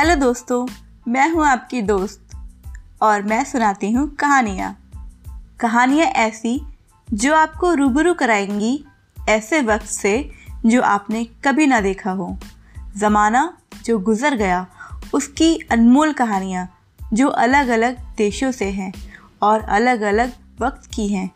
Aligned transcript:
Hello 0.00 0.14
दोस्तों, 0.14 0.66
मैं 1.08 1.28
हूँ 1.30 1.44
आपकी 1.46 1.80
दोस्त 1.82 2.30
और 3.02 3.22
मैं 3.22 3.44
सुनाती 3.44 3.90
हूँ 3.92 4.06
कहानियाँ। 4.16 4.72
कहानियाँ 5.60 6.06
ऐसी 6.06 6.60
जो 7.12 7.34
आपको 7.34 7.74
रूबरू 7.74 8.14
कराएँगी 8.14 8.84
ऐसे 9.28 9.60
वक्त 9.60 9.86
से 9.86 10.30
जो 10.66 10.82
आपने 10.82 11.24
कभी 11.24 11.66
ना 11.66 11.80
देखा 11.80 12.10
हो। 12.10 12.38
ज़माना 12.96 13.58
जो 13.84 13.98
गुज़र 13.98 14.34
गया, 14.34 14.66
उसकी 15.14 15.54
अनमोल 15.70 16.12
कहानियाँ 16.12 16.66
जो 17.12 17.28
अलग 17.28 17.68
अलग 17.68 17.98
देशों 18.16 18.52
से 18.52 18.70
हैं 18.70 18.92
और 19.42 19.60
अलग 19.60 20.00
अलग 20.00 20.32
वक्त 20.60 20.90
की 20.94 21.08
हैं, 21.08 21.30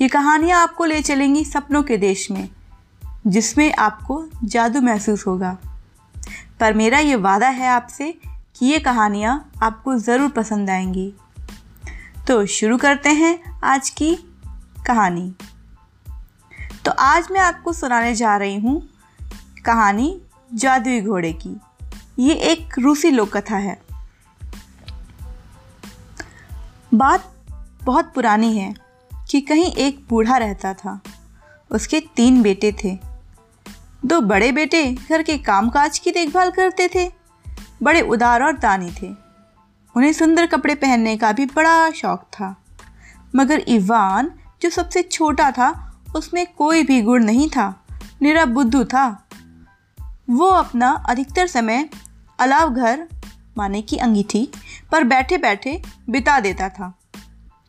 ये 0.00 0.08
कहानियाँ 0.08 0.62
आपको 0.62 0.84
ले 0.84 1.00
चलेंगी 1.02 1.44
सपनों 1.44 1.82
के 1.82 1.96
देश 1.96 2.30
में, 2.30 2.48
जिसमें 3.26 3.74
आपको 3.74 4.24
जादू 4.44 4.80
महसूस 4.80 5.26
होगा। 5.26 5.56
पर 6.60 6.74
मेरा 6.74 6.98
ये 6.98 7.16
वादा 7.16 7.48
है 7.48 7.68
आपसे 7.68 8.12
कि 8.56 8.66
ये 8.66 8.78
कहानियाँ 8.78 9.52
आपको 9.62 9.98
ज़रूर 9.98 10.28
पसंद 10.28 10.70
आएँगी। 10.70 11.14
तो 12.28 12.46
शुरू 12.46 12.78
करते 12.78 13.08
हैं 13.08 13.60
आज 13.64 13.90
की 13.90 14.14
कहानी। 14.86 15.34
तो 16.84 16.90
आज 16.90 17.28
मैं 17.30 17.40
आपको 17.40 17.72
सुनाने 17.72 18.14
जा 18.14 18.36
रही 18.36 18.56
हूँ 18.56 18.90
कहानी 19.64 20.20
जादुई 20.54 21.00
घोड़े 21.00 21.32
की। 21.32 21.60
ये 22.18 22.34
एक 22.34 22.78
रूसी 22.78 23.10
लोक 23.10 23.36
कथा 23.36 23.56
है। 23.56 23.82
बात 26.94 27.32
बहुत 27.84 28.12
पुरानी 28.14 28.56
है 28.56 28.74
कि 29.30 29.40
कहीं 29.40 29.72
एक 29.72 30.06
बूढ़ा 30.08 30.36
रहता 30.36 30.74
था। 30.74 31.00
उसके 31.70 32.00
तीन 32.00 32.42
बेटे 32.42 32.72
थे। 32.84 33.09
दो 34.04 34.20
बड़े 34.20 34.52
बेटे 34.52 34.96
घर 35.08 35.22
के 35.22 35.38
कामकाज 35.38 35.98
की 35.98 36.10
देखभाल 36.10 36.50
करते 36.50 36.88
थे। 36.88 37.12
बड़े 37.82 38.00
उदार 38.00 38.42
और 38.42 38.58
दानी 38.58 38.90
थे। 39.02 39.14
उन्हें 39.96 40.12
सुंदर 40.12 40.46
कपड़े 40.46 40.74
पहनने 40.74 41.16
का 41.16 41.32
भी 41.32 41.46
बड़ा 41.46 41.90
शौक 41.90 42.20
था। 42.20 42.56
मगर 43.36 43.58
इवान, 43.58 44.30
जो 44.62 44.70
सबसे 44.70 45.02
छोटा 45.02 45.50
था, 45.50 46.00
उसमें 46.16 46.46
कोई 46.46 46.82
भी 46.82 47.02
गुण 47.02 47.24
नहीं 47.24 47.50
था। 47.50 47.84
निरा 48.22 48.44
बुद्धू 48.44 48.84
था। 48.84 49.28
वो 50.30 50.46
अपना 50.46 50.90
अधिकतर 50.90 51.46
समय 51.46 51.88
अलाव 52.38 52.74
घर, 52.74 53.08
माने 53.58 53.82
की 53.82 53.96
अंगीठी, 53.96 54.48
पर 54.92 55.04
बैठे 55.04 55.38
बैठे 55.38 55.82
बिता 56.10 56.40
देता 56.40 56.68
था। 56.68 56.98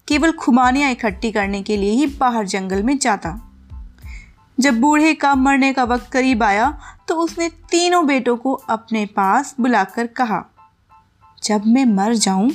केवल 0.07 0.31
खुमानियाँ 0.31 0.91
इकट्ठी 0.91 1.31
करने 1.31 1.63
के 1.63 1.77
लिए 1.77 1.91
ही 1.91 2.05
बाहर 2.05 2.45
जंगल 2.45 2.83
में 2.83 2.97
जाता। 2.97 3.50
जब 4.61 4.79
बूढ़े 4.79 5.13
का 5.13 5.33
मरने 5.35 5.71
का 5.73 5.83
वक्त 5.83 6.11
करीब 6.11 6.43
आया 6.43 6.71
तो 7.07 7.15
उसने 7.15 7.47
तीनों 7.71 8.05
बेटों 8.07 8.35
को 8.37 8.53
अपने 8.53 9.05
पास 9.05 9.55
बुलाकर 9.59 10.07
कहा, 10.07 10.43
जब 11.43 11.65
मैं 11.65 11.85
मर 11.85 12.13
जाऊँ 12.15 12.51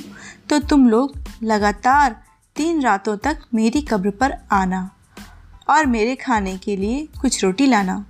तो 0.49 0.59
तुम 0.59 0.87
लोग 0.89 1.13
लगातार 1.43 2.15
तीन 2.55 2.81
रातों 2.81 3.17
तक 3.17 3.39
मेरी 3.53 3.81
कब्र 3.81 4.09
पर 4.11 4.37
आना 4.51 4.89
और 5.69 5.85
मेरे 5.85 6.15
खाने 6.15 6.57
के 6.57 6.75
लिए 6.77 7.07
कुछ 7.21 7.43
रोटी 7.43 7.65
लाना। 7.65 8.03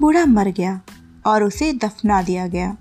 बूढ़ा 0.00 0.24
मर 0.26 0.48
गया 0.48 0.80
और 1.26 1.44
उसे 1.44 1.72
दफना 1.74 2.22
दिया 2.22 2.46
गया। 2.46 2.76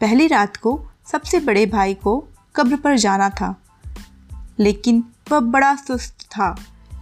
पहली 0.00 0.26
रात 0.26 0.56
को 0.56 0.80
सबसे 1.06 1.40
बड़े 1.40 1.66
भाई 1.66 1.94
को 1.94 2.18
कब्र 2.56 2.76
पर 2.76 2.96
जाना 2.96 3.28
था, 3.30 3.54
लेकिन 4.58 5.04
वह 5.30 5.40
बड़ा 5.40 5.74
सुस्त 5.76 6.22
था। 6.30 6.54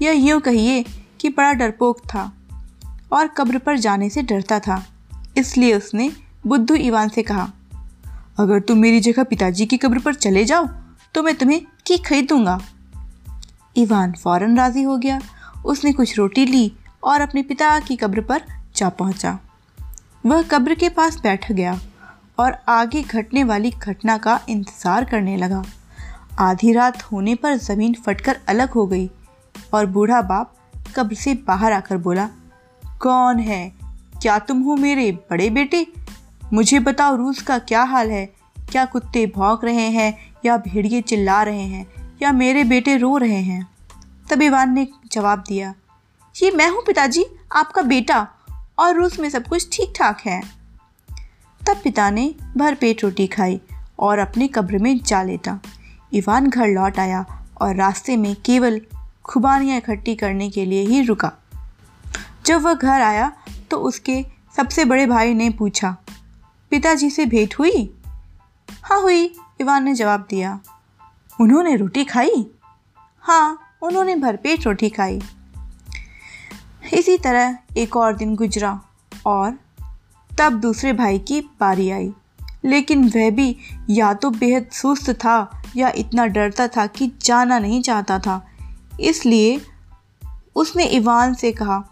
या 0.02 0.12
यूँ 0.12 0.40
कहिए 0.40 0.84
कि 1.20 1.28
बड़ा 1.28 1.52
डरपोक 1.54 2.00
था 2.06 2.30
और 3.12 3.26
कब्र 3.28 3.58
पर 3.58 3.78
जाने 3.78 4.08
से 4.10 4.22
डरता 4.22 4.58
था। 4.60 4.84
इसलिए 5.36 5.74
उसने 5.74 6.10
बुद्धू 6.46 6.74
ईवान 6.76 7.08
से 7.08 7.22
कहा, 7.22 7.50
अगर 8.38 8.60
तुम 8.60 8.78
मेरी 8.78 9.00
जगह 9.00 9.24
पिताजी 9.24 9.66
की 9.66 9.76
कब्र 9.76 9.98
पर 9.98 10.14
चले 10.16 10.44
जाओ 10.44 10.66
तो 11.14 11.22
मैं 11.22 11.34
तुम्हें 11.34 11.60
की 11.86 11.96
खरीदूँगा। 11.98 12.58
ईवान 13.76 14.12
फ़ौरन 14.14 14.56
राज़ी 14.56 14.82
हो 14.82 14.96
गया। 14.98 15.20
उसने 15.64 15.92
कुछ 15.92 16.16
रोटी 16.18 16.44
ली 16.46 16.72
और 17.02 17.20
अपने 17.20 17.42
पिता 17.42 17.78
की 17.80 17.96
कब्र 17.96 18.20
पर 18.22 18.42
जा 18.76 18.88
पहुँचा। 18.90 19.38
वह 20.26 20.42
कब्र 20.42 20.74
के 20.74 20.88
पास 20.90 21.18
बैठ 21.22 21.50
गया 21.52 21.78
और 22.38 22.56
आगे 22.68 23.02
घटने 23.02 23.44
वाली 23.44 23.70
घटना 23.72 24.16
का 24.18 24.38
इंतज़ार 24.48 25.04
करने 25.04 25.36
लगा। 25.36 25.62
आधी 26.40 26.72
रात 26.72 27.02
होने 27.02 27.34
पर 27.34 27.56
ज़मीन 27.58 27.94
फटकर 28.06 28.38
अलग 28.48 28.70
हो 28.70 28.86
गई 28.86 29.08
और 29.74 29.86
बूढ़ा 29.86 30.20
बाप 30.22 30.54
कब्र 30.96 31.14
से 31.14 31.34
बाहर 31.46 31.72
आकर 31.72 31.96
बोला, 31.96 32.28
कौन 33.00 33.38
है? 33.38 33.72
क्या 34.22 34.38
तुम 34.38 34.62
हो 34.62 34.76
मेरे 34.76 35.10
बड़े 35.30 35.50
बेटे? 35.50 35.86
मुझे 36.52 36.78
बताओ 36.78 37.16
रूस 37.16 37.42
का 37.42 37.58
क्या 37.58 37.82
हाल 37.82 38.10
है? 38.10 38.24
क्या 38.70 38.84
कुत्ते 38.84 39.26
भौंक 39.26 39.64
रहे 39.64 39.88
हैं 39.90 40.12
या 40.44 40.56
भेड़िए 40.56 41.00
चिल्ला 41.00 41.42
रहे 41.42 41.62
हैं 41.62 41.86
या 42.22 42.32
मेरे 42.32 42.64
बेटे 42.64 42.96
रो 42.96 43.16
रहे 43.16 43.40
हैं? 43.42 43.66
तब 44.30 44.42
इवान 44.42 44.74
ने 44.74 44.86
जवाब 45.12 45.44
दिया, 45.48 45.74
ये 46.42 46.50
मैं 46.50 46.68
हूँ 46.70 46.82
पिताजी, 46.86 47.24
आपका 47.56 47.82
बेटा, 47.82 48.26
और 48.78 48.94
रूस 48.94 49.18
में 49.18 49.28
सब 49.30 49.46
कुछ 49.46 49.68
ठीक 49.72 49.92
ठाक 49.96 50.20
है। 50.20 50.40
तब 51.60 51.80
पिता 51.84 52.10
ने 52.10 52.34
भर 52.56 52.74
पेट 52.74 53.04
रोटी 53.04 53.26
खाई 53.26 53.60
और 53.98 54.18
अपने 54.18 54.48
कब्र 54.48 54.78
में 54.78 54.98
जा 54.98 55.22
लेटा। 55.22 55.58
इवान 56.12 56.46
घर 56.46 56.68
लौट 56.68 56.98
आया 56.98 57.24
और 57.60 57.76
रास्ते 57.76 58.16
में 58.16 58.34
केवल 58.44 58.80
खुबानियाँ 59.30 59.76
इकट्ठी 59.78 60.14
करने 60.14 60.48
के 60.50 60.64
लिए 60.64 60.82
ही 60.82 61.02
रुका। 61.02 61.32
जब 62.46 62.62
वह 62.62 62.74
घर 62.74 63.00
आया 63.00 63.32
तो 63.70 63.76
उसके 63.78 64.24
सबसे 64.56 64.84
बड़े 64.84 65.06
भाई 65.06 65.34
ने 65.34 65.48
पूछा, 65.50 65.96
पिताजी 66.72 67.10
से 67.10 67.26
भेंट 67.26 67.54
हुई? 67.58 67.94
हाँ 68.84 69.00
हुई, 69.02 69.24
इवान 69.60 69.84
ने 69.84 69.94
जवाब 69.94 70.26
दिया। 70.30 70.60
उन्होंने 71.40 71.76
रोटी 71.76 72.04
खाई? 72.04 72.46
हाँ 73.20 73.60
उन्होंने 73.82 74.16
भरपेट 74.16 74.66
रोटी 74.66 74.90
खाई। 74.90 75.20
इसी 76.94 77.16
तरह 77.18 77.58
एक 77.76 77.96
और 77.96 78.16
दिन 78.16 78.34
गुजरा 78.36 78.80
और 79.26 79.58
तब 80.30 80.60
दूसरे 80.60 80.92
भाई 80.92 81.18
की 81.18 81.40
बारी 81.60 81.90
आई। 81.90 82.12
लेकिन 82.64 83.08
वह 83.08 83.30
भी 83.30 83.56
या 83.90 84.12
तो 84.14 84.30
बेहद 84.30 84.68
सुस्त 84.72 85.10
था 85.10 85.62
या 85.76 85.92
इतना 85.96 86.26
डरता 86.26 86.68
था 86.68 86.86
कि 86.86 87.12
जाना 87.22 87.58
नहीं 87.58 87.82
चाहता 87.82 88.18
था। 88.18 88.46
इसलिए 89.00 89.60
उसने 90.56 90.84
इवान 90.84 91.34
से 91.34 91.52
कहा, 91.52 91.82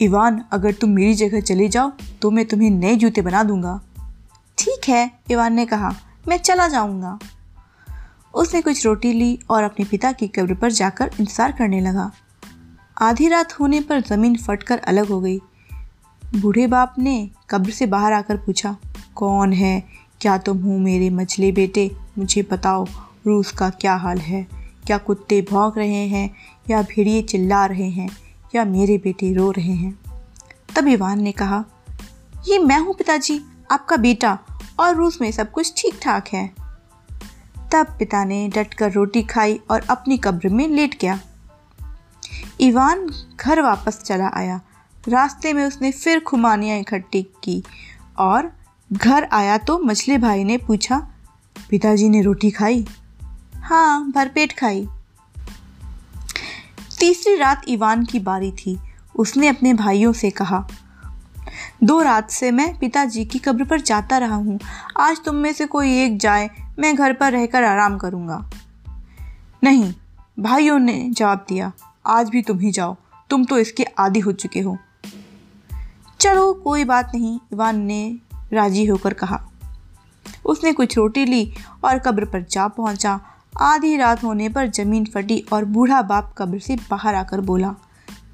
इवान, 0.00 0.42
अगर 0.52 0.72
तुम 0.72 0.90
मेरी 0.90 1.14
जगह 1.14 1.40
चले 1.40 1.68
जाओ 1.68 1.92
तो 2.22 2.30
मैं 2.30 2.44
तुम्हें 2.46 2.70
नए 2.70 2.94
जूते 2.96 3.22
बना 3.22 3.42
दूँगा। 3.42 3.80
ठीक 4.58 4.88
है, 4.88 5.10
इवान 5.30 5.54
ने 5.54 5.66
कहा, 5.66 5.94
मैं 6.28 6.36
चला 6.38 6.66
जाऊँगा। 6.68 7.18
उसने 8.34 8.60
कुछ 8.62 8.84
रोटी 8.86 9.12
ली 9.12 9.38
और 9.50 9.62
अपने 9.62 9.84
पिता 9.84 10.12
की 10.12 10.28
कब्र 10.28 10.54
पर 10.54 10.70
जाकर 10.70 11.10
इंतज़ार 11.20 11.52
करने 11.52 11.80
लगा। 11.80 12.10
आधी 12.96 13.28
रात 13.28 13.52
होने 13.52 13.80
पर 13.80 14.00
ज़मीन 14.00 14.36
फटकर 14.36 14.78
अलग 14.78 15.08
हो 15.08 15.20
गई। 15.20 15.38
बूढ़े 16.22 16.66
बाप 16.66 16.94
ने 16.98 17.30
कब्र 17.50 17.70
से 17.70 17.86
बाहर 17.86 18.12
आकर 18.12 18.36
पूछा, 18.36 18.76
कौन 19.14 19.52
है? 19.52 19.82
क्या 20.20 20.36
तुम 20.38 20.58
हो 20.58 20.78
मेरे 20.78 21.10
मछली 21.10 21.52
बेटे? 21.52 21.90
मुझे 22.18 22.42
बताओ, 22.50 22.86
रूस 23.26 23.52
का 23.52 23.70
क्या 23.70 23.94
हाल 23.96 24.18
है? 24.18 24.46
क्या 24.86 24.98
कुत्ते 24.98 25.46
भौंक 25.50 25.78
रहे 25.78 26.06
हैं, 26.06 26.36
या 26.70 26.82
भेड़िए 26.82 27.22
चिल्ला 27.22 27.66
रहे 27.66 27.90
हैं, 27.90 28.08
या 28.54 28.64
मेरे 28.64 28.98
बेटे 28.98 29.32
रो 29.34 29.50
रहे 29.50 29.72
हैं। 29.72 29.98
तब 30.76 30.88
इवान 30.88 31.20
ने 31.20 31.32
कहा, 31.32 31.64
ये 32.48 32.58
मैं 32.58 32.78
हूँ 32.78 32.94
पिताजी, 32.94 33.40
आपका 33.70 33.96
बेटा, 33.96 34.38
और 34.80 34.94
रूस 34.96 35.20
में 35.20 35.32
सब 35.32 35.50
कुछ 35.50 35.72
ठीक 35.76 36.00
ठाक 36.02 36.28
है। 36.28 36.46
तब 37.72 37.96
पिता 37.98 38.24
ने 38.24 38.48
डट 38.48 38.74
कर 38.74 38.92
रोटी 38.92 39.22
खाई 39.22 39.60
और 39.70 39.80
अपनी 39.90 40.18
कब्र 40.18 40.48
में 40.48 40.68
लेट 40.68 41.00
गया। 41.00 41.20
इवान 42.60 43.10
घर 43.40 43.60
वापस 43.60 44.02
चला 44.02 44.30
आया। 44.34 44.60
रास्ते 45.08 45.52
में 45.52 45.64
उसने 45.64 45.92
फिर 45.92 46.20
खुमानियाँ 46.20 46.78
इकट्ठी 46.78 47.22
की 47.22 47.62
और 48.18 48.52
घर 48.92 49.28
आया 49.32 49.58
तो 49.58 49.78
मछली 49.78 50.18
भाई 50.18 50.44
ने 50.44 50.56
पूछा, 50.56 50.98
पिताजी 51.70 52.08
ने 52.08 52.22
रोटी 52.22 52.50
खाई? 52.50 52.86
हाँ 53.62 54.10
भरपेट 54.10 54.52
खाई। 54.52 54.86
तीसरी 56.98 57.36
रात 57.36 57.62
इवान 57.68 58.04
की 58.04 58.18
बारी 58.18 58.50
थी। 58.52 58.78
उसने 59.16 59.48
अपने 59.48 59.74
भाइयों 59.74 60.12
से 60.12 60.30
कहा, 60.30 60.66
दो 61.84 62.00
रात 62.02 62.30
से 62.30 62.50
मैं 62.50 62.78
पिताजी 62.78 63.24
की 63.24 63.38
कब्र 63.38 63.64
पर 63.64 63.80
जाता 63.80 64.18
रहा 64.18 64.34
हूँ। 64.34 64.58
आज 65.00 65.24
तुम 65.24 65.34
में 65.34 65.52
से 65.52 65.66
कोई 65.66 65.98
एक 65.98 66.18
जाए, 66.18 66.50
मैं 66.78 66.94
घर 66.96 67.12
पर 67.12 67.32
रहकर 67.32 67.64
आराम 67.64 67.98
करूँगा। 67.98 68.50
नहीं, 69.64 69.94
भाइयों 70.40 70.78
ने 70.78 71.10
जवाब 71.10 71.46
दिया, 71.48 71.72
आज 72.06 72.30
भी 72.30 72.42
तुम 72.42 72.58
ही 72.58 72.70
जाओ, 72.70 72.96
तुम 73.30 73.44
तो 73.44 73.58
इसके 73.58 73.84
आदि 73.98 74.20
हो 74.20 74.32
चुके 74.32 74.60
हो। 74.60 74.78
चलो, 76.20 76.52
कोई 76.54 76.84
बात 76.84 77.12
नहीं 77.14 77.38
इवान 77.52 77.80
ने 77.80 78.18
राज़ी 78.52 78.86
होकर 78.86 79.14
कहा। 79.14 79.48
उसने 80.44 80.72
कुछ 80.72 80.96
रोटी 80.96 81.24
ली 81.24 81.52
और 81.84 81.98
कब्र 81.98 82.24
पर 82.24 82.42
जा 82.42 82.68
पहुँचा। 82.68 83.20
आधी 83.62 83.96
रात 83.96 84.24
होने 84.24 84.48
पर 84.48 84.66
ज़मीन 84.66 85.04
फटी 85.04 85.44
और 85.52 85.64
बूढ़ा 85.64 86.02
बाप 86.02 86.34
कब्र 86.38 86.58
से 86.58 86.76
बाहर 86.90 87.14
आकर 87.14 87.40
बोला, 87.40 87.74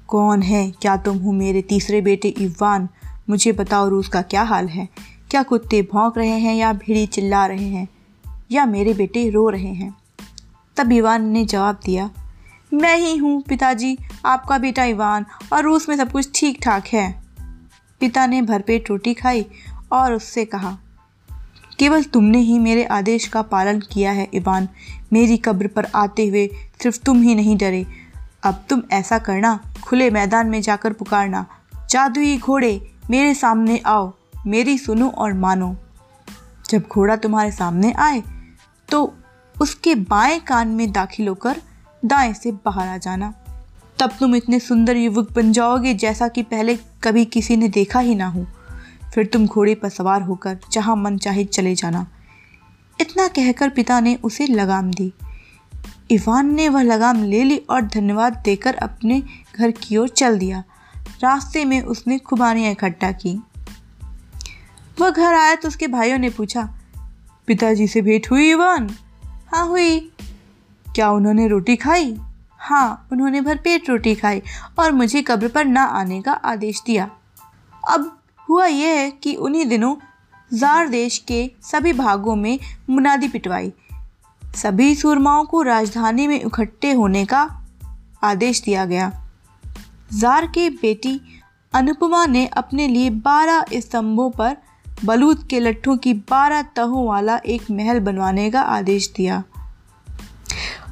कौन 0.07 0.41
है? 0.41 0.71
क्या 0.71 0.97
तुम 0.97 1.17
हो 1.17 1.31
मेरे 1.31 1.61
तीसरे 1.61 2.01
बेटे 2.01 2.27
इवान? 2.27 2.87
मुझे 3.29 3.51
बताओ 3.51 3.89
रूस 3.89 4.07
का 4.07 4.21
क्या 4.21 4.43
हाल 4.43 4.67
है? 4.67 4.87
क्या 5.31 5.43
कुत्ते 5.43 5.81
भौंक 5.81 6.17
रहे 6.17 6.39
हैं 6.39 6.55
या 6.55 6.73
भेड़ी 6.73 7.05
चिल्ला 7.05 7.45
रहे 7.45 7.67
हैं? 7.67 7.87
या 8.51 8.65
मेरे 8.65 8.93
बेटे 8.93 9.29
रो 9.29 9.49
रहे 9.49 9.73
हैं? 9.73 9.93
तब 10.77 10.91
इवान 10.91 11.25
ने 11.25 11.45
जवाब 11.45 11.79
दिया, 11.85 12.09
मैं 12.73 12.97
ही 12.97 13.17
हूँ 13.17 13.41
पिताजी, 13.41 13.97
आपका 14.25 14.57
बेटा 14.57 14.83
इवान, 14.83 15.25
और 15.53 15.63
रूस 15.63 15.89
में 15.89 15.97
सब 15.97 16.11
कुछ 16.11 16.29
ठीक 16.35 16.59
ठाक 16.63 16.87
है। 16.87 17.23
पिता 17.99 18.25
ने 18.27 18.41
भरपेट 18.41 18.89
रोटी 18.89 19.13
खाई 19.13 19.45
और 19.91 20.13
उससे 20.13 20.45
कहा, 20.45 20.77
केवल 21.79 22.03
तुमने 22.03 22.39
ही 22.39 22.59
मेरे 22.59 22.83
आदेश 22.83 23.27
का 23.27 23.41
पालन 23.41 23.79
किया 23.79 24.11
है 24.11 24.27
इवान। 24.33 24.67
मेरी 25.13 25.37
कब्र 25.37 25.67
पर 25.67 25.85
आते 25.95 26.27
हुए 26.27 26.47
सिर्फ़ 26.83 26.99
तुम 27.05 27.21
ही 27.21 27.35
नहीं 27.35 27.57
डरे। 27.57 27.85
अब 28.43 28.63
तुम 28.69 28.81
ऐसा 28.91 29.17
करना, 29.17 29.59
खुले 29.83 30.09
मैदान 30.09 30.47
में 30.47 30.61
जाकर 30.61 30.93
पुकारना। 30.93 31.45
जादुई 31.89 32.37
घोड़े, 32.37 32.91
मेरे 33.09 33.33
सामने 33.33 33.81
आओ, 33.85 34.13
मेरी 34.47 34.77
सुनो 34.77 35.09
और 35.09 35.33
मानो। 35.33 35.75
जब 36.69 36.83
घोड़ा 36.91 37.15
तुम्हारे 37.15 37.51
सामने 37.51 37.91
आए 37.91 38.23
तो 38.89 39.13
उसके 39.61 39.95
बाएँ 39.95 40.39
कान 40.39 40.67
में 40.67 40.91
दाखिल 40.91 41.27
होकर 41.27 41.61
दाएँ 42.05 42.33
से 42.33 42.51
बाहर 42.51 42.87
आ 42.87 42.97
जाना। 42.97 43.33
तब 43.99 44.11
तुम 44.19 44.35
इतने 44.35 44.59
सुंदर 44.59 44.97
युवक 44.97 45.31
बन 45.31 45.51
जाओगे 45.51 45.93
जैसा 45.93 46.27
कि 46.27 46.43
पहले 46.43 46.77
कभी 47.03 47.25
किसी 47.25 47.57
ने 47.57 47.67
देखा 47.67 47.99
ही 47.99 48.15
ना 48.15 48.27
हो। 48.27 48.45
फिर 49.13 49.25
तुम 49.25 49.47
घोड़े 49.47 49.75
पर 49.75 49.89
सवार 49.89 50.21
होकर 50.21 50.59
जहाँ 50.71 50.95
मन 50.95 51.17
चाहे 51.17 51.43
चले 51.45 51.75
जाना। 51.75 52.07
इतना 53.01 53.27
कहकर 53.27 53.69
पिता 53.69 53.99
ने 53.99 54.15
उसे 54.23 54.47
लगाम 54.47 54.91
दी। 54.91 55.11
इवान 56.11 56.53
ने 56.55 56.67
वह 56.69 56.81
लगाम 56.81 57.23
ले 57.23 57.43
ली 57.43 57.57
और 57.69 57.81
धन्यवाद 57.83 58.41
देकर 58.45 58.75
अपने 58.75 59.21
घर 59.55 59.71
की 59.71 59.97
ओर 59.97 60.07
चल 60.07 60.37
दिया। 60.39 60.63
रास्ते 61.23 61.65
में 61.65 61.81
उसने 61.81 62.17
खुबानियाँ 62.19 62.71
इकट्ठा 62.71 63.11
की। 63.11 63.37
वह 64.99 65.09
घर 65.09 65.33
आया 65.33 65.55
तो 65.55 65.67
उसके 65.67 65.87
भाइयों 65.87 66.17
ने 66.17 66.29
पूछा, 66.29 66.63
पिताजी 67.47 67.87
से 67.87 68.01
भेंट 68.01 68.31
हुई 68.31 68.49
इवान? 68.51 68.89
हाँ 69.51 69.65
हुई। 69.67 69.99
क्या 70.85 71.09
उन्होंने 71.11 71.47
रोटी 71.47 71.75
खाई? 71.75 72.15
हाँ 72.61 73.07
उन्होंने 73.11 73.41
भरपेट 73.41 73.89
रोटी 73.89 74.15
खाई 74.15 74.41
और 74.79 74.91
मुझे 74.91 75.21
कब्र 75.21 75.47
पर 75.47 75.65
ना 75.65 75.83
आने 75.83 76.21
का 76.21 76.31
आदेश 76.31 76.81
दिया। 76.85 77.09
अब 77.83 78.17
हुआ 78.49 78.65
यह 78.65 78.97
है 78.97 79.09
कि 79.13 79.35
उन्हीं 79.35 79.65
दिनों 79.65 79.95
जार 80.53 80.87
देश 80.87 81.17
के 81.17 81.51
सभी 81.61 81.93
भागों 81.93 82.35
में 82.35 82.59
मुनादी 82.89 83.27
पिटवाई। 83.27 83.71
सभी 84.55 84.95
सूरमाओं 84.95 85.43
को 85.45 85.61
राजधानी 85.61 86.27
में 86.27 86.41
इकट्ठे 86.41 86.91
होने 86.91 87.25
का 87.25 87.67
आदेश 88.23 88.61
दिया 88.61 88.85
गया। 88.85 89.11
जार 90.13 90.45
के 90.45 90.69
बेटी 90.69 91.21
अनुपमा 91.73 92.25
ने 92.25 92.45
अपने 92.47 92.87
लिए 92.87 93.09
बारह 93.09 93.65
स्तंभों 93.73 94.29
पर 94.31 94.57
बलूत 95.05 95.47
के 95.49 95.59
लट्ठों 95.59 95.97
की 95.97 96.13
बारह 96.13 96.61
तहों 96.61 97.05
वाला 97.07 97.37
एक 97.37 97.71
महल 97.71 97.99
बनवाने 97.99 98.51
का 98.51 98.61
आदेश 98.61 99.11
दिया। 99.17 99.43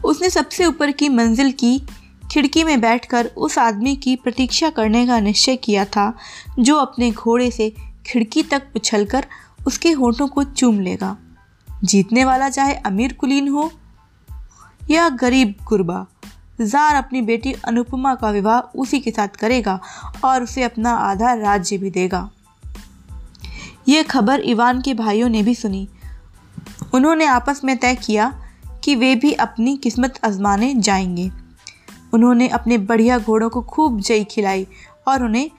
उसने 0.06 0.30
सबसे 0.30 0.65
ऊपर 0.65 0.92
की 0.92 1.09
मंजिल 1.09 1.51
की 1.51 1.80
खिड़की 2.31 2.63
में 2.63 2.81
बैठकर 2.81 3.25
उस 3.25 3.57
आदमी 3.57 3.95
की 3.95 4.15
प्रतीक्षा 4.15 4.69
करने 4.69 5.07
का 5.07 5.19
निश्चय 5.19 5.56
किया 5.56 5.86
था, 5.86 6.13
जो 6.59 6.75
अपने 6.75 7.12
घोड़े 7.12 7.51
से 7.51 7.74
खिड़की 8.06 8.44
तक 8.44 8.68
उछलकर 8.75 9.25
उसके 9.67 9.91
होठों 9.91 10.27
को 10.27 10.43
चूम 10.43 10.79
लेगा। 10.79 11.17
जीतने 11.83 12.25
वाला 12.25 12.49
चाहे 12.49 12.73
अमीर 12.73 13.13
कुलीन 13.13 13.47
हो 13.47 13.71
या 14.91 15.09
गरीब 15.09 15.55
गुरबा, 15.63 16.07
जार 16.61 16.95
अपनी 16.95 17.21
बेटी 17.21 17.53
अनुपमा 17.53 18.15
का 18.15 18.29
विवाह 18.29 18.59
उसी 18.59 18.99
के 18.99 19.11
साथ 19.11 19.27
करेगा 19.27 19.79
और 20.25 20.43
उसे 20.43 20.63
अपना 20.63 20.91
आधा 20.91 21.33
राज्य 21.33 21.77
भी 21.77 21.89
देगा। 21.89 22.29
यह 23.87 24.03
खबर 24.03 24.39
इवान 24.39 24.81
के 24.81 24.93
भाइयों 24.93 25.29
ने 25.29 25.43
भी 25.43 25.55
सुनी। 25.55 25.89
उन्होंने 26.93 27.25
आपस 27.25 27.61
में 27.63 27.77
तय 27.77 27.95
किया 27.95 28.43
कि 28.83 28.95
वे 28.95 29.15
भी 29.15 29.33
अपनी 29.33 29.77
किस्मत 29.77 30.19
आजमाने 30.25 30.73
जाएँगे। 30.73 31.31
उन्होंने 32.13 32.47
अपने 32.47 32.77
बढ़िया 32.77 33.19
घोड़ों 33.19 33.49
को 33.49 33.61
खूब 33.61 33.99
जई 33.99 34.23
खिलाई 34.23 34.67
और 35.07 35.23
उन्हें, 35.23 35.51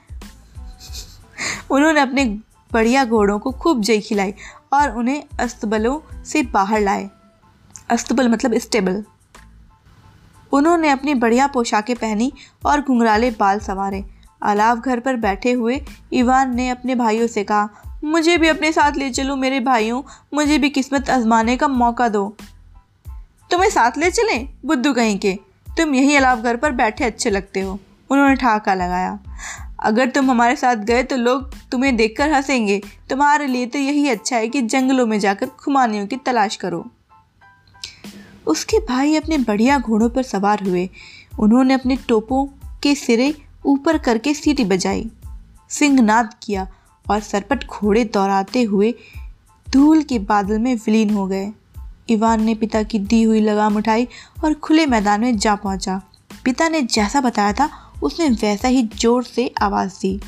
उन्होंने 1.71 1.99
अपने 1.99 2.39
बढ़िया 2.73 3.05
घोड़ों 3.05 3.39
को 3.39 3.51
खूब 3.51 3.81
जय 3.81 3.99
खिलाई 3.99 4.33
और 4.73 4.97
उन्हें 4.97 5.23
अस्तबलों 5.39 6.23
से 6.23 6.43
बाहर 6.43 6.79
लाए। 6.79 7.09
अस्तबल 7.89 8.29
मतलब 8.29 8.57
स्टेबल। 8.57 9.03
उन्होंने 10.51 10.89
अपनी 10.89 11.13
बढ़िया 11.13 11.47
पोशाकें 11.47 11.95
पहनी 11.95 12.33
और 12.65 12.81
घुंघराले 12.81 13.31
बाल 13.31 13.59
संवारे। 13.59 14.05
अलाव 14.41 14.79
घर 14.79 14.99
पर 14.99 15.15
बैठे 15.15 15.51
हुए 15.51 15.85
इवान 16.13 16.55
ने 16.55 16.69
अपने 16.69 16.95
भाइयों 16.95 17.27
से 17.27 17.43
कहा, 17.43 17.69
मुझे 18.03 18.37
भी 18.37 18.47
अपने 18.47 18.71
साथ 18.71 18.91
ले 18.91 19.09
चलो 19.09 19.35
मेरे 19.35 19.59
भाइयों, 19.59 20.03
मुझे 20.33 20.57
भी 20.57 20.69
किस्मत 20.69 21.09
आजमाने 21.09 21.57
का 21.57 21.67
मौका 21.67 22.09
दो। 22.09 22.37
तुम्हें 23.51 23.69
साथ 23.69 23.91
ले 23.97 24.11
चलें? 24.11 24.49
बुद्धू 24.65 24.93
कहीं 24.93 25.19
के? 25.19 25.39
तुम 25.77 25.95
यही 25.95 26.15
अलाव 26.15 26.41
घर 26.41 26.57
पर 26.57 26.71
बैठे 26.71 27.03
अच्छे 27.03 27.29
लगते 27.29 27.59
हो। 27.59 27.79
उन्होंने 28.09 28.35
ठाका 28.35 28.73
लगाया। 28.73 29.19
अगर 29.79 30.09
तुम 30.09 30.31
हमारे 30.31 30.55
साथ 30.55 30.75
गए 30.75 31.03
तो 31.03 31.15
लोग 31.15 31.58
तुम्हें 31.71 31.95
देखकर 31.95 32.31
हंसेंगे। 32.31 32.81
तुम्हारे 33.09 33.47
लिए 33.47 33.65
तो 33.65 33.79
यही 33.79 34.07
अच्छा 34.09 34.37
है 34.37 34.47
कि 34.47 34.61
जंगलों 34.61 35.05
में 35.05 35.19
जाकर 35.19 35.47
खुमानियों 35.59 36.07
की 36.07 36.15
तलाश 36.15 36.55
करो। 36.55 36.85
उसके 38.47 38.79
भाई 38.79 39.15
अपने 39.15 39.37
बढ़िया 39.37 39.77
घोड़ों 39.79 40.09
पर 40.09 40.23
सवार 40.23 40.63
हुए। 40.63 40.89
उन्होंने 41.39 41.73
अपने 41.73 41.95
टोपों 42.07 42.45
के 42.83 42.95
सिरे 42.95 43.33
ऊपर 43.65 43.97
करके 43.97 44.33
सीटी 44.33 44.63
बजाई। 44.65 45.09
सिंहनाद 45.69 46.33
किया 46.43 46.67
और 47.05 47.19
सरपट 47.19 47.65
घोड़े 47.65 48.03
दौड़ाते 48.03 48.63
हुए 48.63 48.93
धूल 49.67 50.01
के 50.03 50.19
बादल 50.19 50.59
में 50.59 50.75
विलीन 50.75 51.09
हो 51.09 51.25
गए। 51.27 51.51
इवान 52.09 52.43
ने 52.43 52.55
पिता 52.55 52.81
की 52.83 52.99
दी 52.99 53.21
हुई 53.23 53.39
लगाम 53.39 53.75
उठाई 53.77 54.07
और 54.43 54.53
खुले 54.53 54.85
मैदान 54.85 55.21
में 55.21 55.37
जा 55.37 55.55
पहुँचा। 55.55 56.01
पिता 56.45 56.67
ने 56.69 56.81
जैसा 56.81 57.21
बताया 57.21 57.53
था, 57.53 57.69
उसने 58.03 58.29
वैसा 58.31 58.67
ही 58.67 58.83
ज़ोर 58.95 59.23
से 59.23 59.51
आवाज़ 59.61 59.99
दी। 59.99 60.19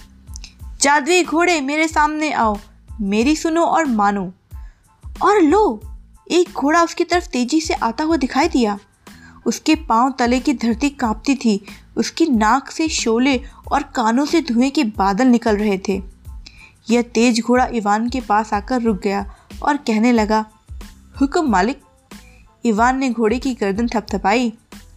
जादुई 0.81 1.24
घोड़े 1.24 1.62
मेरे 1.62 1.88
सामने 1.88 2.31
आओ, 2.31 2.57
मेरी 3.01 3.36
सुनो 3.36 3.66
और 3.66 3.86
मानो। 3.86 4.33
और 5.22 5.42
लो, 5.42 5.81
एक 6.31 6.50
घोड़ा 6.50 6.83
उसकी 6.83 7.04
तरफ़ 7.04 7.28
तेज़ी 7.28 7.62
से 7.62 7.74
आता 7.74 8.04
हुआ 8.04 8.18
दिखाई 8.18 8.48
दिया। 8.48 8.80
उसके 9.45 9.75
पाँव 9.75 10.13
तले 10.19 10.39
की 10.39 10.54
धरती 10.54 10.89
कांपती 10.89 11.36
थी, 11.36 11.66
उसकी 11.98 12.25
नाक 12.25 12.69
से 12.69 12.88
शोले 12.88 13.42
और 13.72 13.83
कानों 13.83 14.25
से 14.25 14.42
धुएँ 14.42 14.69
के 14.69 14.83
बादल 14.83 15.28
निकल 15.28 15.57
रहे 15.57 15.77
थे। 15.77 16.01
यह 16.89 17.01
तेज 17.01 17.41
घोड़ा 17.41 17.65
इवान 17.65 18.10
के 18.10 18.22
पास 18.22 18.53
आकर 18.53 18.82
रुक 18.82 19.01
गया 19.01 19.36
और 19.63 19.77
कहने 19.77 20.12
लगा, 20.12 20.46
हुक्म 21.22 21.50
मालिक, 21.50 21.82
इवान 22.65 22.98
ने 22.98 23.10
घोड़े 23.10 23.39
की 23.39 23.53
गर्दन 23.53 23.88
थपथपाई, 23.88 24.53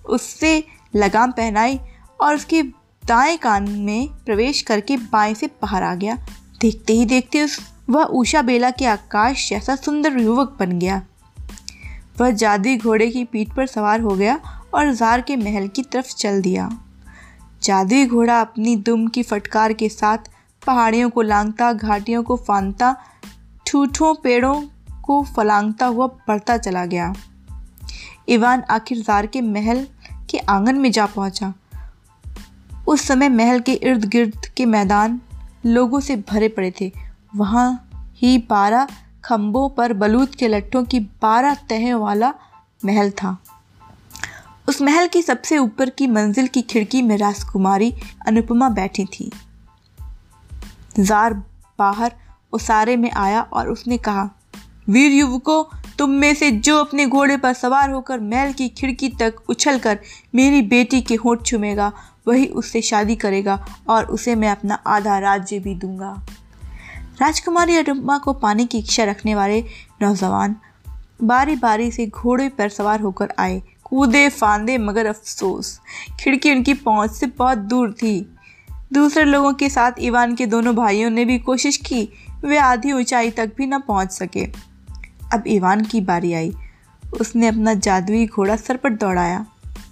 उससे 0.09 0.65
लगाम 0.97 1.33
पहनाई 1.33 1.81
और 2.21 2.35
उसके 2.35 2.63
दाएँ 3.07 3.37
कान 3.37 3.71
में 3.71 4.09
प्रवेश 4.09 4.63
करके 4.63 4.97
बाएँ 4.97 5.35
से 5.35 5.47
बाहर 5.47 5.83
आ 5.83 5.95
गया। 5.95 6.19
देखते 6.61 6.93
ही 6.93 7.05
देखते 7.05 7.43
उस, 7.43 7.61
वह 7.91 8.05
उषा 8.05 8.43
बेला 8.43 8.71
के 8.71 8.85
आकाश 8.85 9.49
जैसा 9.49 9.77
सुंदर 9.77 10.19
युवक 10.19 10.57
बन 10.61 10.79
गया। 10.79 11.03
वह 12.21 12.31
जादुई 12.31 12.77
घोड़े 12.77 13.11
की 13.11 13.25
पीठ 13.25 13.55
पर 13.55 13.67
सवार 13.67 14.01
हो 14.01 14.11
गया 14.11 14.41
और 14.75 14.95
जार 14.95 15.21
के 15.21 15.37
महल 15.37 15.69
की 15.69 15.83
तरफ़ 15.83 16.15
चल 16.15 16.43
दिया। 16.43 16.79
जादुई 17.63 18.07
घोड़ा 18.07 18.41
अपनी 18.41 18.77
दुम 18.77 19.07
की 19.07 19.23
फटकार 19.23 19.73
के 19.73 19.89
साथ 19.89 20.19
पहाड़ियों 20.67 21.11
को 21.11 21.23
लांगता, 21.23 21.73
घाटियों 21.73 22.23
को 22.23 22.37
फानता 22.37 22.97
ठूठों 23.67 24.15
पेड़ों 24.15 24.63
को 25.03 25.25
फलांगता 25.25 25.87
हुआ 25.87 26.07
बढ़ता 26.07 26.57
चला 26.57 26.85
गया। 26.85 27.15
इवान 28.29 28.63
आखिर 28.71 28.99
जार 28.99 29.27
के 29.27 29.41
महल 29.41 29.87
के 30.31 30.39
आँगन 30.39 30.75
में 30.75 30.93
जा 30.93 31.07
पहुँचा। 31.07 31.55
उस 32.87 33.03
समय 33.03 33.29
महल 33.29 33.61
के 33.61 33.73
इर्द 33.73 34.05
गिर्द 34.05 34.47
के 34.57 34.67
मैदान 34.67 35.21
लोगों 35.67 36.01
से 36.01 36.17
भरे 36.17 36.49
पड़े 36.49 36.73
थे। 36.81 36.93
वहाँ 37.37 37.89
ही 38.15 38.39
बारह 38.39 38.89
खम्भों 39.25 39.69
पर 39.69 39.93
बलूत 39.93 40.35
के 40.35 40.49
लट्ठों 40.49 40.85
की 40.85 41.01
बारह 41.01 41.55
तह 41.55 41.97
वाला 41.97 42.35
महल 42.85 43.11
था। 43.11 43.39
उस 44.69 44.83
महल 44.83 45.07
की 45.07 45.23
सबसे 45.23 45.59
ऊपर 45.59 45.91
की 45.91 46.07
मंजिल 46.07 46.47
की 46.47 46.63
खिड़की 46.63 47.03
में 47.03 47.19
राजकुमारी 47.19 47.95
अनुपमा 48.27 48.69
बैठी 48.69 49.05
थी। 49.05 49.33
जार 51.01 51.35
बाहर 51.79 52.13
उसारे 52.53 52.97
में 52.97 53.11
आया 53.11 53.41
और 53.43 53.69
उसने 53.69 53.99
कहा, 53.99 54.31
वीर 54.89 55.13
युवकों 55.13 55.84
तुम 55.99 56.11
में 56.11 56.35
से 56.35 56.51
जो 56.51 56.79
अपने 56.79 57.07
घोड़े 57.07 57.37
पर 57.37 57.53
सवार 57.53 57.91
होकर 57.91 58.21
महल 58.21 58.53
की 58.53 58.69
खिड़की 58.69 59.09
तक 59.09 59.35
उछलकर 59.49 59.99
मेरी 60.35 60.63
बेटी 60.63 61.01
के 61.01 61.15
होठ 61.15 61.43
चुमेगा, 61.43 61.93
वही 62.29 62.47
उससे 62.47 62.81
शादी 62.81 63.17
करेगा 63.17 63.67
और 63.89 64.05
उसे 64.05 64.35
मैं 64.35 64.49
अपना 64.49 64.75
आधा 64.75 65.19
राज्य 65.19 65.59
भी 65.59 65.75
दूँगा। 65.75 66.27
राजकुमारी 67.21 67.77
अनुपमा 67.77 68.19
को 68.19 68.33
पाने 68.33 68.65
की 68.67 68.79
इच्छा 68.79 69.05
रखने 69.05 69.35
वाले 69.35 69.65
नौजवान 70.03 70.57
बारी 71.23 71.57
बारी 71.57 71.91
से 71.91 72.07
घोड़े 72.07 72.49
पर 72.49 72.69
सवार 72.69 73.01
होकर 73.01 73.33
आए। 73.39 73.63
कूदे, 73.85 74.29
फांदे, 74.29 74.79
मगर 74.79 75.07
अफसोस, 75.07 75.81
खिड़की 76.21 76.51
उनकी 76.51 76.75
पहुँच 76.75 77.11
से 77.11 77.27
बहुत 77.27 77.59
दूर 77.59 77.93
थी। 77.93 78.37
दूसरे 78.93 79.25
लोगों 79.25 79.53
के 79.53 79.69
साथ 79.69 79.93
ईवान 80.01 80.35
के 80.35 80.47
दोनों 80.47 80.75
भाइयों 80.77 81.11
ने 81.11 81.25
भी 81.25 81.39
कोशिश 81.39 81.77
की, 81.77 82.09
वे 82.45 82.59
आधी 82.59 82.93
ऊंचाई 82.93 83.31
तक 83.31 83.53
भी 83.57 83.67
न 83.67 83.79
पहुँच 83.79 84.13
सके। 84.13 84.74
अब 85.35 85.45
ईवान 85.47 85.85
की 85.85 86.01
बारी 86.01 86.33
आई। 86.33 86.53
उसने 87.21 87.49
अपना 87.49 87.75
जादुई 87.75 88.27
घोड़ा 88.27 88.57
सर 88.57 88.77
पर 88.77 88.93
दौड़ाया। 88.93 89.45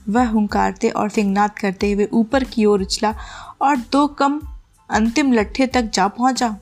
वह 0.09 0.29
हुंकारते 0.29 0.89
और 0.89 1.09
सिंगनाद 1.09 1.59
करते 1.59 1.93
हुए 1.93 2.09
ऊपर 2.13 2.45
की 2.45 2.65
ओर 2.65 2.83
उछला 2.83 3.15
और 3.63 3.77
दो 3.93 4.07
कम 4.07 4.41
अंतिम 4.91 5.33
लट्ठे 5.33 5.67
तक 5.67 5.91
जा 5.91 6.09
पहुँचा। 6.09 6.57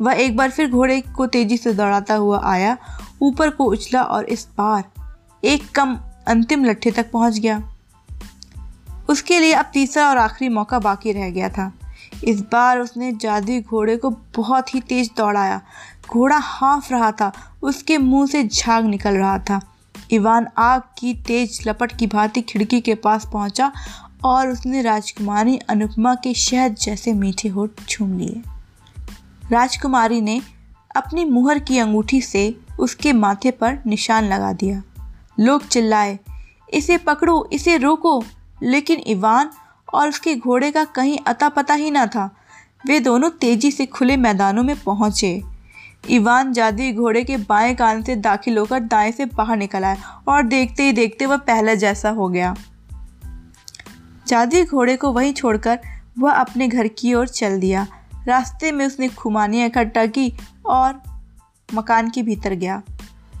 वह 0.00 0.12
एक 0.12 0.36
बार 0.36 0.50
फिर 0.50 0.70
घोड़े 0.70 1.00
को 1.16 1.26
तेज़ी 1.26 1.56
से 1.56 1.72
दौड़ाता 1.72 2.14
हुआ 2.14 2.40
आया, 2.44 2.76
ऊपर 3.22 3.50
को 3.50 3.64
उछला 3.64 4.02
और 4.02 4.24
इस 4.24 4.46
बार 4.58 4.84
एक 5.44 5.70
कम 5.70 5.98
अंतिम 6.26 6.64
लट्ठे 6.64 6.90
तक 6.90 7.10
पहुँच 7.10 7.38
गया। 7.38 7.62
उसके 9.08 9.38
लिए 9.40 9.52
अब 9.52 9.70
तीसरा 9.72 10.08
और 10.10 10.18
आखिरी 10.18 10.48
मौका 10.48 10.78
बाकी 10.78 11.12
रह 11.12 11.30
गया 11.30 11.48
था। 11.48 11.72
इस 12.24 12.40
बार 12.40 12.78
उसने 12.78 13.12
जादुई 13.12 13.60
घोड़े 13.60 13.96
को 13.96 14.10
बहुत 14.36 14.74
ही 14.74 14.80
तेज 14.80 15.10
दौड़ाया। 15.16 15.60
घोड़ा 16.14 16.36
हाँफ 16.36 16.92
रहा 16.92 17.12
था, 17.12 17.32
उसके 17.62 17.98
मुँह 17.98 18.26
से 18.26 18.44
झाग 18.44 18.84
निकल 18.84 19.14
रहा 19.14 19.38
था। 19.38 19.60
इवान 20.10 20.46
आग 20.58 20.82
की 20.98 21.14
तेज 21.14 21.64
लपट 21.66 21.96
की 21.96 22.06
भांति 22.06 22.40
खिड़की 22.40 22.80
के 22.80 22.94
पास 22.94 23.26
पहुँचा 23.32 23.72
और 24.24 24.48
उसने 24.48 24.82
राजकुमारी 24.82 25.58
अनुपमा 25.58 26.14
के 26.14 26.34
शहद 26.34 26.74
जैसे 26.74 27.12
मीठे 27.12 27.48
होठ 27.48 27.70
छूम 27.88 28.18
लिए। 28.18 28.42
राजकुमारी 29.50 30.20
ने 30.20 30.42
अपनी 30.96 31.24
मुहर 31.24 31.58
की 31.58 31.78
अंगूठी 31.78 32.20
से 32.20 32.60
उसके 32.78 33.12
माथे 33.12 33.50
पर 33.50 33.78
निशान 33.86 34.24
लगा 34.24 34.52
दिया। 34.52 34.82
लोग 35.40 35.66
चिल्लाए, 35.66 36.18
इसे 36.74 36.98
पकड़ो, 36.98 37.48
इसे 37.52 37.76
रोको। 37.76 38.24
लेकिन 38.62 39.00
इवान 39.00 39.50
और 39.94 40.08
उसके 40.08 40.36
घोड़े 40.36 40.70
का 40.70 40.84
कहीं 40.84 41.18
अता 41.26 41.48
पता 41.48 41.74
ही 41.74 41.90
ना 41.90 42.06
था। 42.06 42.36
वे 42.86 43.00
दोनों 43.00 43.30
तेज़ी 43.30 43.70
से 43.70 43.86
खुले 43.86 44.16
मैदानों 44.16 44.62
में 44.62 44.80
पहुँचे। 44.80 45.53
इवान 46.10 46.52
जादुई 46.52 46.92
घोड़े 46.92 47.24
के 47.24 47.36
बाएँ 47.36 47.74
कान 47.74 48.02
से 48.02 48.16
दाखिल 48.16 48.58
होकर 48.58 48.80
दाएँ 48.80 49.12
से 49.12 49.24
बाहर 49.24 49.56
निकल 49.56 49.84
आया 49.84 50.22
और 50.28 50.42
देखते 50.42 50.82
ही 50.82 50.92
देखते 50.92 51.26
वह 51.26 51.36
पहले 51.36 51.76
जैसा 51.76 52.10
हो 52.10 52.28
गया। 52.28 52.54
जादुई 54.26 54.64
घोड़े 54.64 54.96
को 54.96 55.12
वहीं 55.12 55.32
छोड़कर 55.32 55.78
वह 56.18 56.32
अपने 56.32 56.68
घर 56.68 56.88
की 56.88 57.14
ओर 57.14 57.28
चल 57.28 57.60
दिया। 57.60 57.86
रास्ते 58.26 58.72
में 58.72 58.86
उसने 58.86 59.08
खुमानियाँ 59.08 59.66
इकट्ठा 59.66 60.06
की 60.06 60.34
और 60.66 61.02
मकान 61.74 62.10
के 62.10 62.22
भीतर 62.22 62.54
गया। 62.54 62.82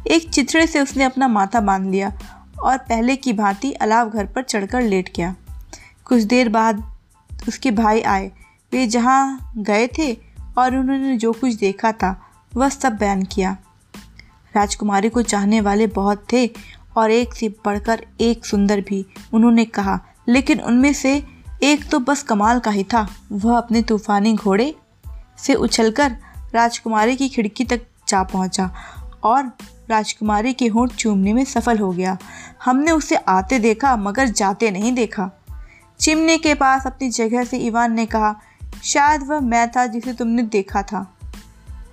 एक 0.06 0.30
चिथड़े 0.30 0.66
से 0.66 0.80
उसने 0.80 1.04
अपना 1.04 1.28
माथा 1.28 1.60
बाँध 1.60 1.90
लिया 1.90 2.12
और 2.62 2.78
पहले 2.78 3.16
की 3.16 3.32
भांति 3.32 3.72
अलाव 3.72 4.10
घर 4.10 4.26
पर 4.26 4.42
चढ़कर 4.42 4.82
लेट 4.82 5.16
गया। 5.16 5.36
कुछ 6.04 6.22
देर 6.22 6.48
बाद 6.48 6.98
उसके 7.48 7.70
भाई 7.70 8.00
आए। 8.00 8.32
वे 8.72 8.86
जहाँ 8.86 9.52
गए 9.56 9.86
थे 9.86 10.18
और 10.58 10.76
उन्होंने 10.76 11.16
जो 11.16 11.32
कुछ 11.32 11.54
देखा 11.54 11.92
था 11.92 12.23
वह 12.56 12.68
सब 12.68 12.96
बयान 12.96 13.22
किया। 13.22 13.56
राजकुमारी 14.56 15.08
को 15.08 15.22
चाहने 15.22 15.60
वाले 15.60 15.86
बहुत 15.86 16.26
थे 16.32 16.50
और 16.96 17.10
एक 17.10 17.34
से 17.34 17.48
बढ़कर 17.48 18.06
एक 18.20 18.46
सुंदर 18.46 18.80
भी, 18.80 19.06
उन्होंने 19.32 19.64
कहा। 19.64 20.00
लेकिन 20.28 20.60
उनमें 20.60 20.92
से 20.92 21.26
एक 21.62 21.88
तो 21.88 21.98
बस 21.98 22.22
कमाल 22.22 22.58
का 22.58 22.70
ही 22.70 22.84
था, 22.84 23.08
वह 23.32 23.56
अपने 23.56 23.82
तूफानी 23.82 24.34
घोड़े 24.34 24.74
से 25.38 25.54
उछलकर 25.54 26.16
राजकुमारी 26.54 27.16
की 27.16 27.28
खिड़की 27.28 27.64
तक 27.64 27.86
जा 28.08 28.22
पहुँचा 28.22 28.74
और 29.22 29.52
राजकुमारी 29.90 30.52
के 30.52 30.66
होंठ 30.66 30.90
चूमने 30.90 31.32
में 31.32 31.44
सफल 31.44 31.78
हो 31.78 31.92
गया। 31.92 32.18
हमने 32.64 32.90
उसे 32.90 33.16
आते 33.16 33.58
देखा, 33.58 33.96
मगर 33.96 34.28
जाते 34.28 34.70
नहीं 34.70 34.92
देखा। 34.92 35.30
चिमने 36.00 36.38
के 36.38 36.54
पास 36.54 36.86
अपनी 36.86 37.10
जगह 37.10 37.44
से 37.44 37.58
इवान 37.58 37.92
ने 37.92 38.06
कहा, 38.06 38.40
शायद 38.84 39.22
वह 39.22 39.40
मैं 39.40 39.70
था 39.70 39.86
जिसे 39.86 40.12
तुमने 40.12 40.42
देखा 40.42 40.82
था। 40.82 41.13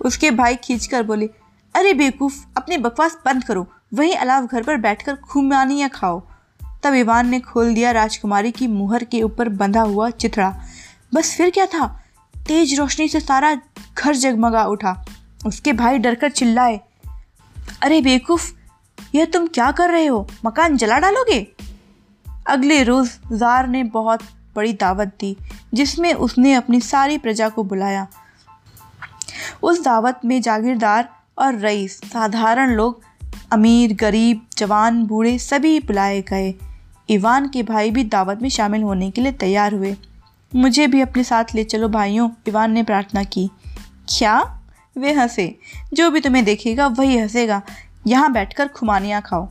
उसके 0.02 0.30
भाई 0.30 0.56
खींचकर 0.56 1.02
बोले, 1.02 1.26
अरे 1.74 1.94
बेवकूफ़, 1.94 2.44
अपनी 2.56 2.76
बकवास 2.76 3.18
बंद 3.26 3.44
करो। 3.44 3.66
वहीं 3.94 4.14
अलाव 4.14 4.46
घर 4.46 4.62
पर 4.62 4.76
बैठकर 4.76 5.16
खुमानियाँ 5.16 5.90
खाओ। 5.90 6.22
तब 6.82 6.94
इवान 6.94 7.28
ने 7.28 7.40
खोल 7.40 7.74
दिया 7.74 7.90
राजकुमारी 7.90 8.50
की 8.50 8.66
मुहर 8.66 9.04
के 9.04 9.22
ऊपर 9.22 9.48
बंधा 9.48 9.82
हुआ 9.82 10.10
चिथड़ा। 10.10 10.62
बस 11.14 11.36
फिर 11.36 11.50
क्या 11.50 11.66
था? 11.66 11.86
तेज 12.46 12.78
रोशनी 12.78 13.08
से 13.08 13.20
सारा 13.20 13.54
घर 13.98 14.14
जगमगा 14.14 14.64
उठा। 14.64 15.04
उसके 15.46 15.72
भाई 15.72 15.98
डरकर 15.98 16.30
चिल्लाए, 16.30 16.80
अरे 17.82 18.00
बेवकूफ़, 18.00 18.52
यह 19.14 19.24
तुम 19.24 19.46
क्या 19.46 19.70
कर 19.70 19.90
रहे 19.90 20.06
हो? 20.06 20.26
मकान 20.44 20.76
जला 20.76 20.98
डालोगे? 20.98 21.46
अगले 22.46 22.82
रोज़ 22.82 23.16
जार 23.32 23.68
ने 23.68 23.84
बहुत 23.84 24.20
बड़ी 24.56 24.72
दावत 24.72 25.08
दी, 25.20 25.36
जिसमें 25.74 26.14
उसने 26.14 26.54
अपनी 26.54 26.80
सारी 26.80 27.18
प्रजा 27.18 27.48
को 27.48 27.64
बुलाया। 27.64 28.06
उस 29.62 29.84
दावत 29.84 30.20
में 30.24 30.42
जागीरदार 30.42 31.08
और 31.38 31.54
रईस, 31.54 31.96
साधारण 31.96 32.70
लोग, 32.70 33.02
अमीर, 33.52 33.94
गरीब, 33.94 34.46
जवान, 34.58 35.04
बूढ़े 35.04 35.38
सभी 35.38 35.80
बुलाए 35.80 36.22
गए। 36.22 36.54
इवान 37.10 37.48
के 37.48 37.62
भाई 37.62 37.90
भी 37.90 38.04
दावत 38.04 38.42
में 38.42 38.48
शामिल 38.48 38.82
होने 38.82 39.10
के 39.10 39.20
लिए 39.20 39.32
तैयार 39.32 39.74
हुए। 39.74 39.96
मुझे 40.54 40.86
भी 40.86 41.00
अपने 41.00 41.24
साथ 41.24 41.44
ले 41.54 41.64
चलो 41.64 41.88
भाइयों 41.88 42.30
इवान 42.48 42.72
ने 42.72 42.82
प्रार्थना 42.82 43.24
की। 43.24 43.50
क्या? 44.18 44.60
वे 44.98 45.12
हंसे। 45.12 45.58
जो 45.94 46.10
भी 46.10 46.20
तुम्हें 46.20 46.44
देखेगा, 46.44 46.86
वही 46.86 47.18
हंसेगा। 47.18 47.62
यहाँ 48.06 48.32
बैठकर 48.32 48.68
खुमानियाँ 48.68 49.22
खाओ। 49.22 49.48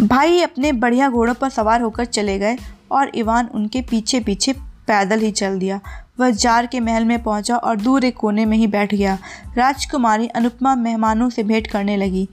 भाई 0.00 0.42
अपने 0.42 0.72
बढ़िया 0.72 1.08
घोड़ों 1.08 1.34
पर 1.34 1.48
सवार 1.48 1.80
होकर 1.80 2.04
चले 2.04 2.38
गए 2.38 2.58
और 2.90 3.12
इवान 3.14 3.46
उनके 3.46 3.82
पीछे 3.82 4.20
पीछे 4.20 4.52
पैदल 4.86 5.20
ही 5.20 5.30
चल 5.30 5.58
दिया। 5.58 5.80
वह 6.20 6.30
जार 6.30 6.66
के 6.66 6.80
महल 6.80 7.04
में 7.04 7.22
पहुँचा 7.22 7.56
और 7.56 7.76
दूर 7.76 8.04
एक 8.04 8.16
कोने 8.16 8.44
में 8.44 8.56
ही 8.56 8.66
बैठ 8.66 8.94
गया। 8.94 9.18
राजकुमारी 9.56 10.26
अनुपमा 10.26 10.74
मेहमानों 10.74 11.30
से 11.30 11.42
भेंट 11.42 11.66
करने 11.66 11.96
लगी। 11.96 12.28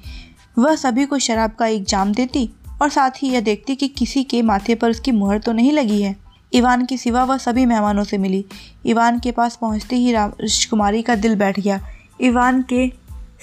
वह 0.60 0.76
सभी 0.76 1.06
को 1.06 1.20
शराब 1.20 1.52
का 1.52 1.68
एक 1.68 1.84
जाम 1.84 2.14
देती 2.14 2.50
और 2.82 2.90
साथ 2.90 3.12
ही 3.18 3.30
यह 3.30 3.42
देखती 3.42 3.76
कि 3.76 3.88
किसी 3.88 4.24
के 4.24 4.42
माथे 4.42 4.76
पर 4.76 4.90
उसकी 4.90 5.12
मुहर 5.12 5.40
तो 5.40 5.52
नहीं 5.52 5.72
लगी 5.72 6.02
है। 6.02 6.16
इवान 6.54 6.86
के 6.86 6.98
सिवा 6.98 7.24
वह 7.24 7.38
सभी 7.38 7.66
मेहमानों 7.66 8.04
से 8.04 8.18
मिली। 8.18 8.46
इवान 8.86 9.20
के 9.20 9.32
पास 9.32 9.58
पहुँचते 9.62 9.96
ही 9.96 10.12
राजकुमारी 10.12 11.02
का 11.02 11.16
दिल 11.16 11.36
बैठ 11.36 11.60
गया। 11.60 11.80
इवान 12.22 12.62
के 12.62 12.88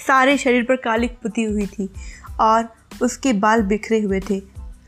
सारे 0.07 0.37
शरीर 0.37 0.63
पर 0.63 0.75
कालिक 0.75 1.17
पुती 1.23 1.43
हुई 1.43 1.65
थी 1.65 1.89
और 2.39 2.73
उसके 3.01 3.33
बाल 3.33 3.61
बिखरे 3.61 3.99
हुए 3.99 4.19
थे। 4.19 4.37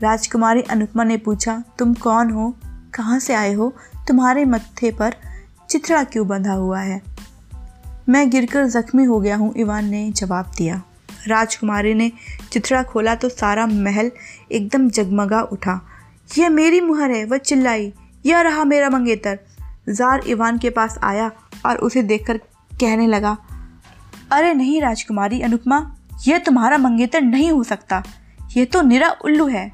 राजकुमारी 0.02 0.62
अनुपमा 0.62 1.04
ने 1.04 1.16
पूछा, 1.16 1.62
तुम 1.78 1.94
कौन 1.94 2.30
हो? 2.30 2.54
कहाँ 2.94 3.18
से 3.18 3.34
आए 3.34 3.52
हो? 3.52 3.74
तुम्हारे 4.08 4.44
मत्थे 4.44 4.90
पर 4.90 5.14
चित्रा 5.70 6.02
क्यों 6.04 6.26
बंधा 6.28 6.52
हुआ 6.52 6.80
है? 6.80 7.00
मैं 8.08 8.28
गिरकर 8.30 8.66
जख्मी 8.66 9.04
हो 9.04 9.20
गया 9.20 9.36
हूँ 9.36 9.52
इवान 9.56 9.88
ने 9.88 10.10
जवाब 10.10 10.52
दिया। 10.58 10.82
राजकुमारी 11.28 11.92
ने 11.94 12.10
चित्रा 12.52 12.82
खोला 12.82 13.14
तो 13.14 13.28
सारा 13.28 13.66
महल 13.66 14.10
एकदम 14.52 14.88
जगमगा 14.90 15.40
उठा। 15.42 15.80
यह 16.38 16.48
मेरी 16.48 16.80
मुहर 16.80 17.10
है, 17.10 17.24
वह 17.24 17.38
चिल्लाई, 17.38 17.92
यह 18.26 18.40
रहा 18.40 18.64
मेरा 18.64 18.88
मंगेतर। 18.90 19.38
जार 19.88 20.22
इवान 20.26 20.58
के 20.58 20.70
पास 20.70 20.98
आया 21.02 21.30
और 21.66 21.76
उसे 21.76 22.02
देखकर 22.02 22.38
कहने 22.72 23.06
लगा, 23.06 23.36
अरे 24.32 24.54
नहीं 24.54 24.80
राजकुमारी 24.80 25.40
अनुपमा 25.40 25.80
यह 26.28 26.38
तुम्हारा 26.38 26.78
मंगेतर 26.78 27.20
नहीं 27.20 27.50
हो 27.52 27.62
सकता। 27.64 28.02
यह 28.56 28.64
तो 28.64 28.82
निरा 28.82 29.10
उल्लू 29.24 29.46
है। 29.46 29.70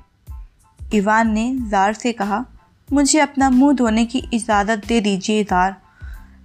इवान 0.94 1.30
ने 1.32 1.46
जार 1.70 1.92
से 1.92 2.12
कहा, 2.12 2.44
मुझे 2.88 3.18
अपना 3.20 3.50
मुँह 3.50 3.74
धोने 3.74 4.04
की 4.04 4.22
इजाज़त 4.34 4.86
दे 4.86 5.00
दीजिए 5.00 5.44
जार। 5.44 5.76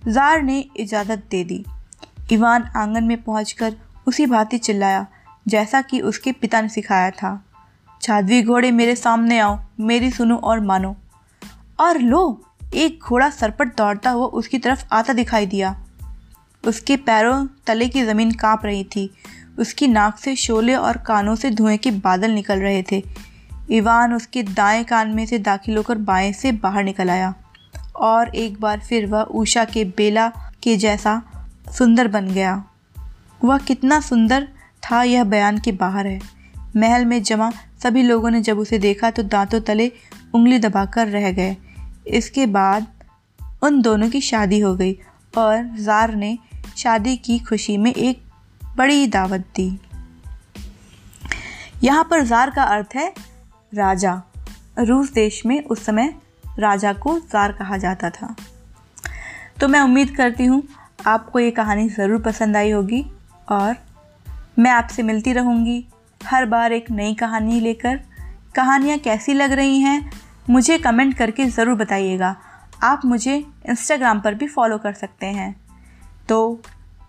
जार 0.08 0.42
ने 0.42 0.66
इजाज़त 0.78 1.24
दे 1.32 1.44
दी। 1.44 1.66
इवान 2.32 2.64
आँगन 2.76 3.04
में 3.04 3.24
पहुंचकर 3.24 3.76
उसी 4.08 4.26
भांति 4.26 4.58
चिल्लाया, 4.58 5.08
जैसा 5.48 5.82
कि 5.82 6.00
उसके 6.00 6.32
पिता 6.32 6.62
ने 6.62 6.70
सिखाया 6.70 7.12
था। 7.12 7.46
जादवी 8.02 8.44
घोड़े 8.44 8.72
मेरे 8.72 8.96
सामने 8.96 9.40
आओ, 9.40 9.60
मेरी 9.80 10.12
सुनो 10.12 10.36
और 10.36 10.60
मानो। 10.60 10.96
और 11.80 11.98
लो, 11.98 12.46
एक 12.74 13.00
घोड़ा 13.04 13.30
सरपट 13.30 13.78
दौड़ता 13.78 14.10
हुआ 14.10 14.26
उसकी 14.26 14.58
तरफ़ 14.58 14.86
आता 14.92 15.14
दिखाई 15.14 15.46
दिया। 15.46 15.84
उसके 16.68 16.98
पैरों 16.98 17.48
तले 17.68 17.90
की 17.90 18.04
ज़मीन 18.04 18.32
काँप 18.32 18.66
रही 18.66 18.84
थी। 18.84 19.14
उसकी 19.60 19.88
नाक 19.88 20.18
से 20.18 20.36
शोले 20.36 20.76
और 20.76 20.98
कानों 20.98 21.36
से 21.36 21.52
धुएँ 21.52 21.78
के 21.78 21.92
बादल 21.92 22.32
निकल 22.32 22.60
रहे 22.60 22.84
थे। 22.92 23.04
इवान 23.72 24.14
उसके 24.14 24.44
दाएँ 24.44 24.84
कान 24.84 25.10
में 25.10 25.26
से 25.26 25.40
दाखिल 25.40 25.78
होकर 25.78 25.98
बाएँ 25.98 26.34
से 26.34 26.52
बाहर 26.52 26.84
निकल 26.84 27.10
आया। 27.10 27.34
और 28.00 28.36
एक 28.36 28.60
बार 28.62 28.80
फिर 28.80 29.06
वह 29.06 29.22
उषा 29.22 29.64
के 29.66 29.84
बेला 29.98 30.28
के 30.64 30.76
जैसा 30.78 31.22
सुंदर 31.78 32.08
बन 32.08 32.28
गया। 32.28 32.64
वह 33.44 33.58
कितना 33.58 34.00
सुंदर 34.02 34.48
था 34.84 35.02
यह 35.04 35.24
बयान 35.24 35.58
के 35.58 35.72
बाहर 35.72 36.08
है। 36.08 36.20
महल 36.76 37.06
में 37.06 37.22
जमा 37.24 37.52
सभी 37.84 38.04
लोगों 38.04 38.30
ने 38.30 38.42
जब 38.42 38.60
उसे 38.60 38.78
देखा 38.80 39.12
तो 39.12 39.24
दांतों 39.26 39.60
तले 39.62 39.92
उंगली 40.36 40.60
दबाकर 40.60 41.08
रह 41.08 41.32
गए। 41.32 41.56
इसके 42.08 42.46
बाद 42.48 42.88
उन 43.64 43.82
दोनों 43.82 44.10
की 44.10 44.22
शादी 44.22 44.60
हो 44.60 44.76
गई 44.76 44.94
और 45.34 45.64
ज़ार 45.78 46.16
ने 46.16 46.38
शादी 46.78 47.16
की 47.18 47.38
खुशी 47.40 47.78
में 47.78 47.94
एक 47.94 48.22
बड़ी 48.62 49.08
दावत 49.08 49.46
दी। 49.56 49.70
यहाँ 51.84 52.08
पर 52.12 52.24
ज़ार 52.24 52.50
का 52.50 52.64
अर्थ 52.66 52.96
है 52.96 53.14
राजा। 53.74 54.22
रूस 54.80 55.12
देश 55.14 55.46
में 55.46 55.62
उस 55.64 55.86
समय 55.86 56.14
राजा 56.60 56.94
को 56.94 57.18
ज़ार 57.22 57.52
कहा 57.52 57.78
जाता 57.78 58.10
था। 58.10 58.36
तो 59.60 59.68
मैं 59.68 59.82
उम्मीद 59.82 60.16
करती 60.16 60.46
हूँ, 60.46 60.64
आपको 61.08 61.40
ये 61.40 61.52
कहानी 61.52 61.88
ज़रूर 61.90 62.22
पसंद 62.22 62.58
आई 62.58 62.72
होगी 62.72 63.06
और 63.50 63.76
मैं 64.60 64.72
आपसे 64.72 65.04
मिलती 65.04 65.34
रहूँगी 65.34 65.84
हर 66.22 66.46
बार 66.46 66.72
एक 66.72 66.92
नई 66.92 67.14
कहानी 67.14 67.60
लेकर। 67.60 68.00
कहानियाँ 68.56 68.98
कैसी 68.98 69.34
लग 69.34 69.52
रही 69.52 69.80
हैं, 69.80 70.12
मुझे 70.50 70.78
कमेंट 70.78 71.14
करके 71.18 71.46
ज़रूर 71.46 71.76
बताइएगा। 71.76 72.36
आप 72.84 73.06
मुझे 73.06 73.36
इंस्टाग्राम 73.70 74.20
पर 74.20 74.36
भी 74.36 74.48
फॉलो 74.48 74.78
कर 74.78 74.94
सकते 74.94 75.26
हैं। 75.26 75.56
तो 76.30 76.62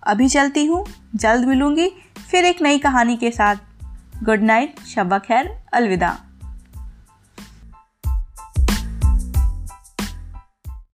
अभी 0.02 0.28
चलती 0.28 0.64
हूँ, 0.66 0.84
जल्द 1.16 1.48
मिलूँगी, 1.48 1.88
फिर 2.30 2.44
एक 2.44 2.62
नई 2.62 2.78
कहानी 2.78 3.16
के 3.16 3.30
साथ। 3.30 3.56
गुड 4.24 4.42
नाइट 4.42 4.80
शबा 4.86 5.18
खैर, 5.18 5.56
अलविदा। 5.72 6.16